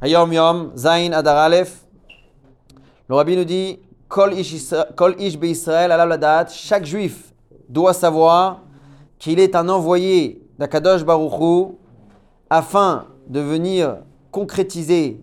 [0.00, 1.50] Hayom Yom, Zain Adar.
[1.50, 6.46] Le rabbi nous dit Kol ish Isra- Kol ish be'Israël alav ladat.
[6.50, 7.32] Chaque juif
[7.68, 8.60] doit savoir
[9.18, 11.78] qu'il est un envoyé d'Akadosh Baruchou
[12.48, 13.98] afin de venir
[14.30, 15.20] concrétiser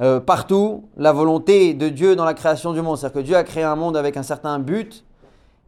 [0.00, 2.98] euh, partout la volonté de Dieu dans la création du monde.
[2.98, 5.04] C'est-à-dire que Dieu a créé un monde avec un certain but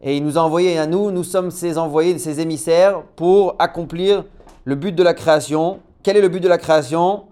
[0.01, 4.25] et il nous a envoyés à nous, nous sommes ses envoyés, ses émissaires pour accomplir
[4.65, 5.81] le but de la création.
[6.05, 7.25] Quel est le but de la création?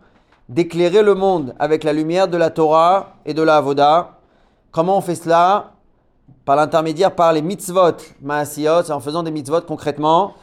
[0.49, 4.13] D'éclairer le monde avec la lumière de la Torah et de la Avoda.
[4.71, 5.73] Comment on fait cela?
[6.45, 10.35] Par l'intermédiaire, par les mitzvot, maasiyot, c'est en faisant des mitzvot concrètement,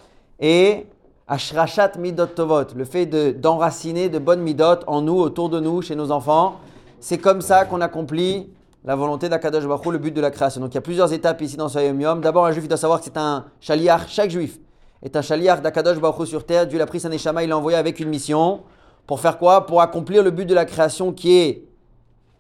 [0.42, 0.88] et
[1.26, 5.82] ashrachat midot tovot, le fait de- d'enraciner de, bonnes midot en nous, autour de nous,
[5.82, 6.56] chez nos enfants.
[7.00, 8.50] C'est comme ça qu'on accomplit
[8.84, 10.60] la volonté d'Akadosh Baruch le but de la création.
[10.60, 12.20] Donc il y a plusieurs étapes ici dans ce Yom.
[12.20, 14.10] D'abord, un juif doit savoir que c'est un shaliach.
[14.10, 14.60] Chaque juif
[15.02, 16.68] est un shaliach d'Akadosh Baruch sur terre.
[16.68, 18.60] Dieu l'a pris sa neshama, il l'a envoyé avec une mission.
[19.08, 19.66] Pour faire quoi?
[19.66, 21.66] Pour accomplir le but de la création qui est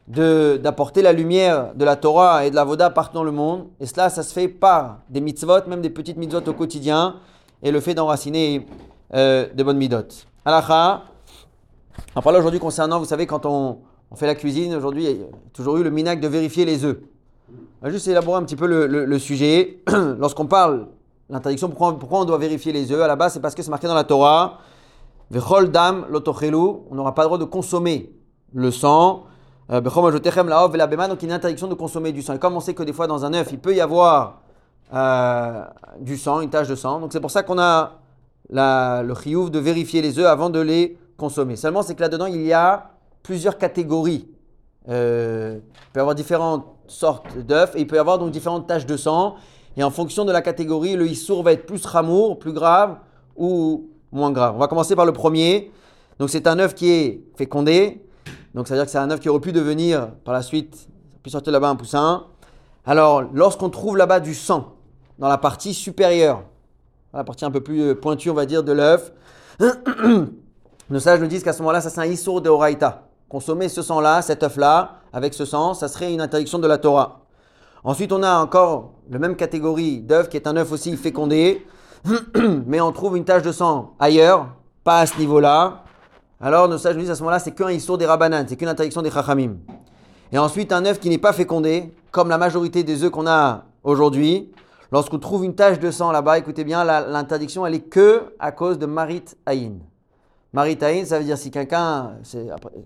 [0.08, 3.68] d'apporter la lumière de la Torah et de la Voda partout dans le monde.
[3.80, 7.16] Et cela, ça se fait par des mitzvot, même des petites mitzvot au quotidien,
[7.62, 8.68] et le fait d'enraciner
[9.14, 10.04] euh, de bonnes mitzvot.
[10.44, 11.04] Alacha,
[12.16, 13.78] on parle aujourd'hui concernant, vous savez, quand on,
[14.12, 16.84] on fait la cuisine, aujourd'hui, il y a toujours eu le minac de vérifier les
[16.84, 16.98] œufs.
[17.82, 19.80] On va juste élaborer un petit peu le, le- le sujet.
[20.20, 20.88] Lorsqu'on parle
[21.30, 23.02] l'interdiction, pourquoi, pourquoi on doit vérifier les œufs?
[23.02, 24.60] À la base, c'est parce que c'est marqué dans la Torah.
[26.10, 26.56] Lotochelu,
[26.90, 28.14] on n'aura pas le droit de consommer
[28.54, 29.24] le sang.
[29.72, 32.34] Euh, bechol majotechem laov velabema, donc il y a une interdiction de consommer du sang.
[32.34, 34.42] Et comme on sait que des fois dans un œuf, il peut y avoir
[34.94, 35.64] euh,
[36.00, 37.00] du sang, une tache de sang.
[37.00, 37.94] Donc c'est pour ça qu'on a
[38.50, 41.56] la- le chiouf de vérifier les œufs avant de les consommer.
[41.56, 42.92] Seulement, c'est que là-dedans, il y a
[43.24, 44.28] plusieurs catégories.
[44.90, 48.68] Euh, il peut y avoir différentes sortes d'œufs et il peut y avoir donc différentes
[48.68, 49.36] taches de sang.
[49.78, 52.98] Et en fonction de la catégorie, le issour va être plus ramour, plus grave
[53.38, 54.56] ou moins grave.
[54.56, 55.72] On va commencer par le premier.
[56.20, 58.06] Donc c'est un œuf qui est fécondé.
[58.54, 60.88] Donc ça veut dire que c'est un œuf qui aurait pu devenir par la suite,
[61.24, 62.26] peut sortir là-bas un poussin.
[62.86, 64.74] Alors lorsqu'on trouve là-bas du sang
[65.18, 66.44] dans la partie supérieure,
[67.14, 69.12] la partie un peu plus euh, pointue, on va dire, de l'œuf,
[70.90, 73.08] nos sages nous disent qu'à ce moment-là, ça c'est un issour de Horaïta.
[73.30, 77.22] Consommer ce sang-là, cet œuf-là, avec ce sang, ça serait une interdiction de la Torah.
[77.84, 81.66] Ensuite, on a encore la même catégorie d'œuf qui est un œuf aussi fécondé,
[82.66, 84.48] mais on trouve une tache de sang ailleurs,
[84.84, 85.84] pas à ce niveau-là.
[86.42, 88.68] Alors, nos sages nous disent à ce moment-là, c'est qu'un issour des rabanan, c'est qu'une
[88.68, 89.56] interdiction des chachamim.
[90.32, 93.64] Et ensuite, un œuf qui n'est pas fécondé, comme la majorité des œufs qu'on a
[93.84, 94.52] aujourd'hui,
[94.92, 98.78] lorsqu'on trouve une tache de sang là-bas, écoutez bien, l'interdiction, elle est que à cause
[98.78, 99.76] de marit aïn.
[100.52, 102.12] Marit aïn, ça veut dire si quelqu'un.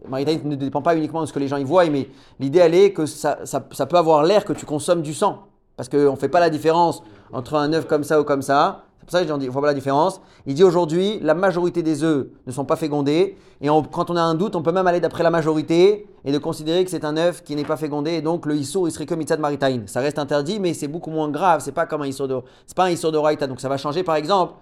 [0.07, 2.07] Marit aïn ne dépend pas uniquement de ce que les gens y voient, mais
[2.39, 5.47] l'idée, elle est que ça, ça- ça peut avoir l'air que tu consommes du sang.
[5.75, 8.83] Parce qu'on ne fait pas la différence entre un œuf comme ça ou comme ça.
[9.07, 10.19] Pour ça que ne voit pas la différence.
[10.45, 13.37] Il dit aujourd'hui, la majorité des œufs ne sont pas fécondés.
[13.61, 16.37] Et quand on a un doute, on peut même aller d'après la majorité et de
[16.37, 18.15] considérer que c'est un œuf qui n'est pas fécondé.
[18.15, 19.83] Et donc, le issour, il serait que mitzad maritaïn.
[19.85, 21.61] Ça reste interdit, mais c'est beaucoup moins grave.
[21.63, 23.47] C'est pas comme un issour de, c'est pas un issour de raïta.
[23.47, 24.55] Donc, ça va changer, par exemple,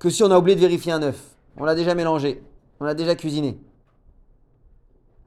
[0.00, 1.36] que si on a oublié de vérifier un œuf.
[1.56, 2.42] On l'a déjà mélangé.
[2.80, 3.60] On l'a déjà cuisiné.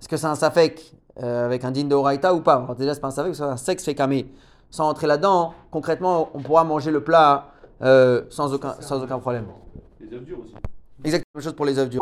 [0.01, 2.55] Est-ce que c'est un safek euh, avec un din de Horaïta ou pas?
[2.55, 4.29] Alors Déjà, c'est pas un safek, c'est un sexe fécamé.
[4.69, 7.50] Sans entrer là-dedans, concrètement, on pourra manger le plat
[7.83, 9.45] euh, sans, aucun, sans aucun problème.
[9.99, 10.53] Les œufs durs aussi.
[11.03, 11.99] Exactement la même chose pour les œufs durs.